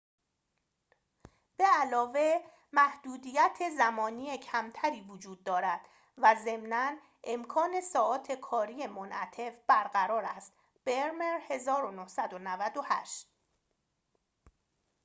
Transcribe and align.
به‌علاوه، 1.57 2.33
محدودیت 2.73 3.57
زمانی 3.77 4.37
کمتری 4.37 5.01
وجود 5.01 5.43
دارد 5.43 5.81
و 6.17 6.35
ضمناً 6.43 6.91
امکان 7.23 7.81
ساعات 7.81 8.31
کاری 8.31 8.87
منعطف 8.87 9.53
برقرار 9.67 10.23
است. 10.25 10.53
برمر، 10.85 11.39
1998 11.49 13.27